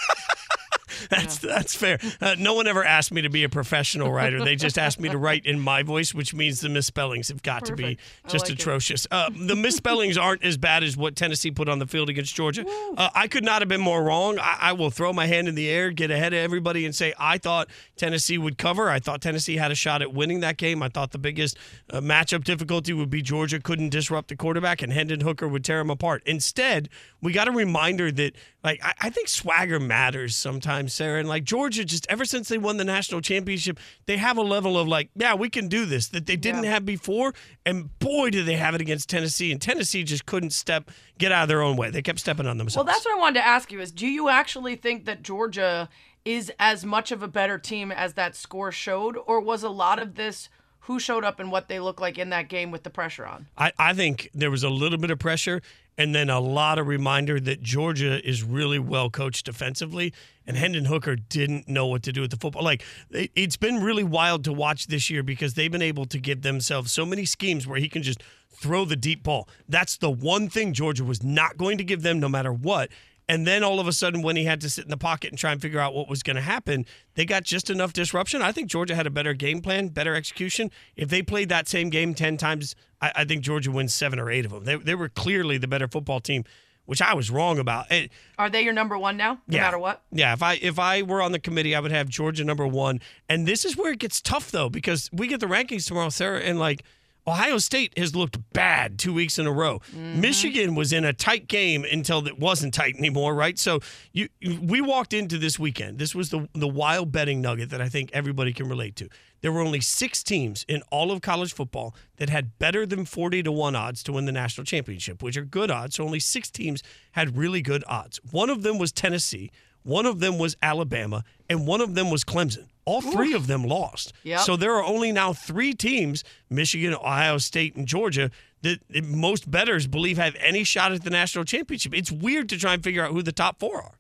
[1.10, 2.00] That's that's fair.
[2.22, 4.44] Uh, no one ever asked me to be a professional writer.
[4.44, 7.66] They just asked me to write in my voice, which means the misspellings have got
[7.66, 9.08] to be just like atrocious.
[9.10, 12.66] Uh, the misspellings aren't as bad as what Tennessee put on the field against Georgia.
[12.98, 14.40] Uh, I could not have been more wrong.
[14.40, 17.14] I, I will throw my hand in the air, get ahead of everybody, and say
[17.18, 18.90] I thought Tennessee would cover.
[18.90, 20.84] I thought Tennessee had a shot at winning that game.
[20.84, 21.58] I thought the biggest
[21.92, 25.80] uh, matchup difficulty would be Georgia couldn't disrupt the quarterback, and Hendon Hooker would tear
[25.80, 26.24] him apart.
[26.26, 26.90] Instead,
[27.22, 31.20] we got a reminder that like I, I think swagger matters sometimes, Sarah.
[31.20, 34.78] And like Georgia, just ever since they won the national championship, they have a level
[34.78, 36.72] of like, yeah, we can do this that they didn't Yeah.
[36.72, 37.34] have before.
[37.66, 39.52] And boy, did they have it against Tennessee.
[39.52, 41.90] And Tennessee just couldn't step, get out of their own way.
[41.90, 42.86] They kept stepping on themselves.
[42.86, 45.88] well, that's what I wanted to ask you is do you actually think that Georgia
[46.26, 50.00] is as much of a better team as that score showed or was a lot
[50.02, 50.50] of this
[50.90, 53.46] who showed up and what they look like in that game with the pressure on?
[53.56, 55.62] I, I think there was a little bit of pressure
[56.00, 60.12] and then a lot of reminder that Georgia is really well coached defensively.
[60.48, 62.64] And Hendon Hooker didn't know what to do with the football.
[62.64, 66.18] Like, it, it's been really wild to watch this year because they've been able to
[66.18, 69.48] give themselves so many schemes where he can just throw the deep ball.
[69.68, 72.90] That's the one thing Georgia was not going to give them no matter what.
[73.30, 75.38] And then all of a sudden, when he had to sit in the pocket and
[75.38, 78.42] try and figure out what was going to happen, they got just enough disruption.
[78.42, 80.72] I think Georgia had a better game plan, better execution.
[80.96, 84.32] If they played that same game 10 times, I, I think Georgia wins seven or
[84.32, 84.64] eight of them.
[84.64, 86.44] They, they were clearly the better football team,
[86.88, 87.92] which I was wrong about.
[87.92, 89.62] It, Are they your number one now, no yeah.
[89.62, 90.02] matter what?
[90.12, 93.00] Yeah, if I if I were on the committee, I would have Georgia number one.
[93.30, 96.40] And this is where it gets tough though, because we get the rankings tomorrow, Sarah,
[96.40, 96.84] and like
[97.30, 99.80] Ohio State has looked bad two weeks in a row.
[99.92, 100.22] Mm-hmm.
[100.22, 103.58] Michigan was in a tight game until it wasn't tight anymore, right?
[103.60, 103.80] So
[104.12, 104.30] you
[104.62, 106.00] we walked into this weekend.
[106.00, 109.10] This was the the wild betting nugget that I think everybody can relate to.
[109.42, 113.44] There were only six teams in all of college football that had better than 40
[113.44, 115.96] to 1 odds to win the national championship, which are good odds.
[115.96, 118.20] So only six teams had really good odds.
[118.32, 119.52] One of them was Tennessee,
[119.84, 122.68] one of them was Alabama, and one of them was Clemson.
[122.90, 124.14] All three of them lost.
[124.24, 124.40] Yep.
[124.40, 129.88] So there are only now three teams Michigan, Ohio State, and Georgia that most bettors
[129.88, 131.94] believe have any shot at the national championship.
[131.94, 133.94] It's weird to try and figure out who the top four are.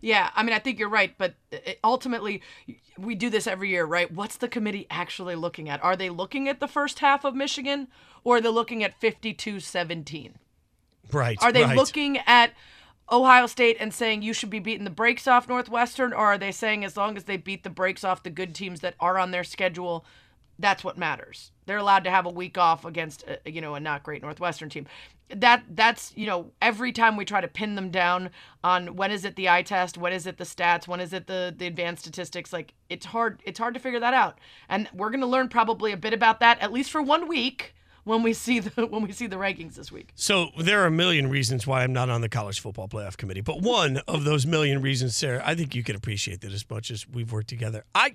[0.00, 2.42] Yeah, I mean, I think you're right, but uh, ultimately,
[2.98, 4.12] we do this every year, right?
[4.12, 5.82] What's the committee actually looking at?
[5.82, 7.88] Are they looking at the first half of Michigan,
[8.22, 10.34] or are they looking at 52-17?
[11.10, 11.38] Right.
[11.40, 11.76] Are they right.
[11.76, 12.52] looking at
[13.10, 16.52] Ohio State and saying you should be beating the brakes off Northwestern, or are they
[16.52, 19.30] saying as long as they beat the brakes off the good teams that are on
[19.30, 20.04] their schedule,
[20.58, 21.50] that's what matters?
[21.66, 24.68] They're allowed to have a week off against uh, you know a not great Northwestern
[24.68, 24.86] team.
[25.28, 28.30] That that's you know every time we try to pin them down
[28.62, 31.26] on when is it the eye test, when is it the stats, when is it
[31.26, 34.38] the the advanced statistics, like it's hard it's hard to figure that out.
[34.68, 38.22] And we're gonna learn probably a bit about that at least for one week when
[38.22, 40.10] we see the when we see the rankings this week.
[40.14, 43.40] So there are a million reasons why I'm not on the college football playoff committee,
[43.40, 46.90] but one of those million reasons, Sarah, I think you can appreciate that as much
[46.90, 47.84] as we've worked together.
[47.94, 48.14] I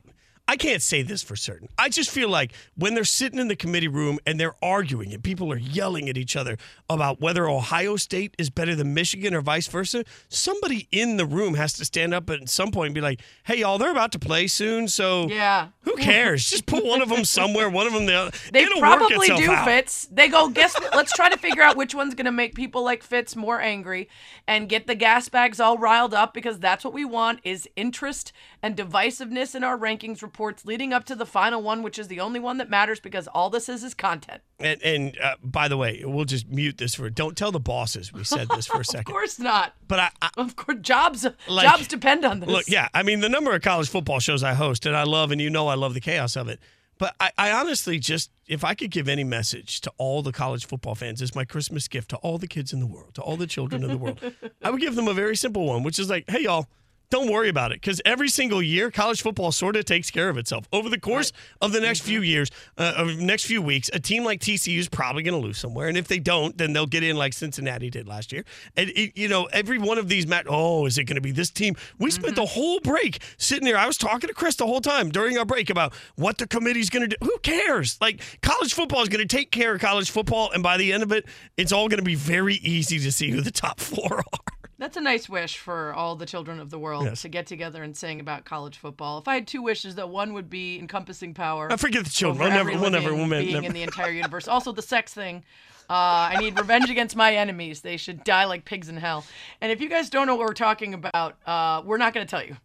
[0.50, 1.70] I can't say this for certain.
[1.78, 5.24] I just feel like when they're sitting in the committee room and they're arguing and
[5.24, 6.58] people are yelling at each other
[6.90, 11.54] about whether Ohio State is better than Michigan or vice versa, somebody in the room
[11.54, 14.20] has to stand up at some point and be like, "Hey, y'all, they're about to
[14.20, 15.68] play soon, so Yeah.
[15.82, 16.50] who cares?
[16.50, 18.32] Just put one of them somewhere, one of them the other.
[18.52, 19.66] They probably do out.
[19.66, 20.08] Fitz.
[20.12, 20.96] They go, guess what?
[20.96, 24.10] Let's try to figure out which one's going to make people like Fitz more angry
[24.48, 28.32] and get the gas bags all riled up because that's what we want is interest
[28.64, 32.22] and divisiveness in our rankings reports leading up to the final one, which is the
[32.22, 34.42] only one that matters because all this is is content.
[34.58, 37.10] And, and uh, by the way, we'll just mute this for.
[37.10, 39.02] Don't tell the bosses we said this for a second.
[39.12, 39.74] Of course not.
[39.90, 42.48] But I, I Of course, jobs Like- jobs depend on this.
[42.48, 45.32] Look, yeah, I mean the number of college football shows I host, and I love,
[45.32, 46.60] and you know I love the chaos of it.
[46.98, 50.66] But I, I honestly just, if I could give any message to all the college
[50.66, 53.36] football fans as my Christmas gift to all the kids in the world, to all
[53.38, 54.20] the children in the world,
[54.64, 56.68] I would give them a very simple one, which is like, hey y'all,
[57.10, 60.38] don't worry about it because every single year college football sort of takes care of
[60.38, 60.68] itself.
[60.72, 61.32] Over the course
[61.62, 64.88] of the next few years uh, of next few weeks a team like tcu is
[64.88, 67.90] probably going to lose somewhere and if they don't then they'll get in like cincinnati
[67.90, 68.44] did last year.
[68.78, 71.32] And it, you know every one of these mat oh is it going to be
[71.32, 71.76] this team?
[71.98, 75.10] We spent the whole break sitting there i was talking to chris the whole time
[75.10, 77.26] during our break about what the committee's going to do.
[77.26, 77.98] Who cares?
[78.00, 81.04] Like college football is going to take care of college football and by the end
[81.04, 81.26] of it
[81.58, 84.96] it's all going to be very easy to see who the top four are That's
[84.98, 87.22] a nice wish for all the children of the world Yes.
[87.24, 89.18] to get together and sing about college football.
[89.20, 91.72] If I had two wishes, that one would be encompassing power.
[91.72, 92.40] I forget the children.
[92.48, 94.48] We'll never- we'll never- we'll never- being never- in the entire universe.
[94.48, 95.44] Also, the sex thing.
[95.90, 97.82] Uh, I need revenge against my enemies.
[97.82, 99.26] They should die like pigs in hell.
[99.60, 102.30] And if you guys don't know what we're talking about, uh, we're not going to
[102.30, 102.56] tell you.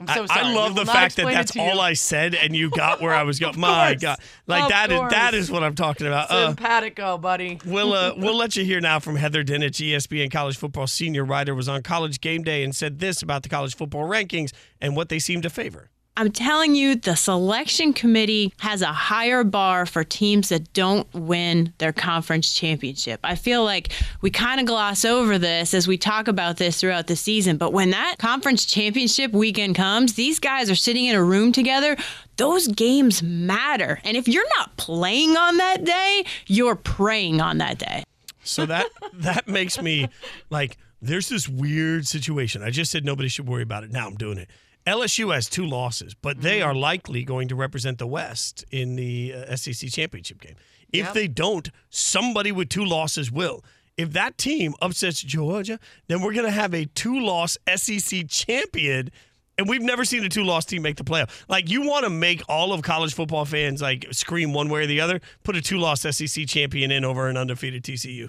[0.00, 0.40] I'm so sorry.
[0.40, 3.22] I We love the fact that that's all I said, and you got where I
[3.22, 3.58] was going.
[3.60, 4.02] My course.
[4.02, 4.18] God,
[4.48, 5.34] like Of that is that course.
[5.34, 6.30] is what I'm talking about.
[6.30, 7.60] Uh, Simpatico, buddy.
[7.64, 11.54] we'll uh, we'll let you hear now from Heather Dinich, ESPN college football senior writer,
[11.54, 15.08] was on College Game Day and said this about the college football rankings and what
[15.10, 15.90] they seem to favor.
[16.16, 21.72] I'm telling you, the selection committee has a higher bar for teams that don't win
[21.78, 23.18] their conference championship.
[23.24, 23.90] I feel like
[24.20, 27.72] we kind of gloss over this as we talk about this throughout the season, but
[27.72, 31.96] when that conference championship weekend comes, these guys are sitting in a room together.
[32.36, 34.00] Those games matter.
[34.04, 38.04] And if you're not playing on that day, you're praying on that day.
[38.44, 40.08] So that that makes me
[40.48, 42.62] like there's this weird situation.
[42.62, 43.90] I just said nobody should worry about it.
[43.90, 44.48] Now I'm doing it.
[44.86, 46.68] LSU has two losses, but they Mm-hmm.
[46.68, 50.56] are likely going to represent the West in the uh, SEC championship game.
[50.92, 51.14] If Yep.
[51.14, 53.64] they don't, somebody with two losses will.
[53.96, 55.78] If that team upsets Georgia,
[56.08, 59.10] then we're going to have a two-loss SEC champion
[59.56, 61.30] and we've never seen a two-loss team make the playoff.
[61.48, 64.86] Like you want to make all of college football fans like scream one way or
[64.86, 68.28] the other, put a two-loss SEC champion in over an undefeated TCU.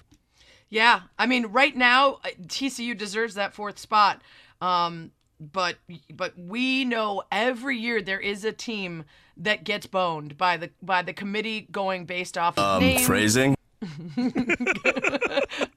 [0.70, 4.22] Yeah, I mean, right now uh, TCU deserves that fourth spot.
[4.62, 5.78] Um, but
[6.14, 9.06] but we know every year there is a team
[9.38, 13.00] that gets boned by the by the committee going based off of name.
[13.00, 13.56] Phrasing.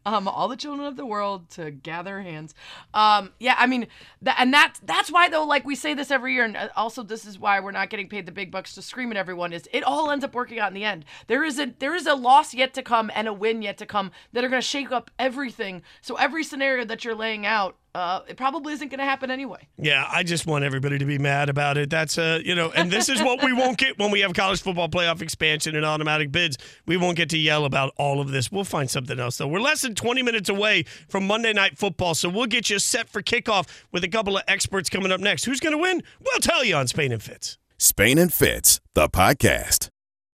[0.07, 2.55] um, all the children of the world to gather hands.
[2.95, 3.87] Um, yeah, I mean,
[4.23, 7.03] that, and that's that's why though, like we say this every year, and uh, also
[7.03, 9.53] this is why we're not getting paid the big bucks to scream at everyone.
[9.53, 11.05] Is it all ends up working out in the end?
[11.27, 13.87] There is a there is a loss yet to come and a win yet to
[13.87, 15.83] come that are going to shake up everything.
[16.01, 19.66] So every scenario that you're laying out, uh, it probably isn't going to happen anyway.
[19.76, 21.90] Yeah, I just want everybody to be mad about it.
[21.90, 24.62] That's uh, you know, and this is what we won't get when we have college
[24.62, 26.59] football playoff expansion and automatic bids.
[26.86, 28.53] We won't get to yell about all of this.
[28.53, 29.49] We'll find something else though.
[29.49, 33.09] We're less than 20 minutes away from Monday Night Football, so we'll get you set
[33.09, 35.44] for kickoff with a couple of experts coming up next.
[35.44, 36.01] Who's going to win?
[36.20, 37.59] We'll tell you on Spain and Fitz.
[37.78, 39.88] Spain and Fitz, the podcast.